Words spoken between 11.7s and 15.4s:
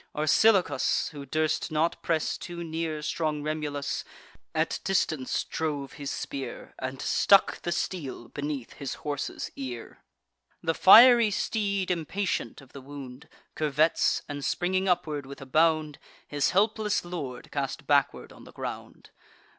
impatient of the wound, Curvets, and, springing upward with